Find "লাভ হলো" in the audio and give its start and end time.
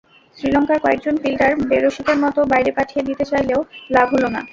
3.91-4.27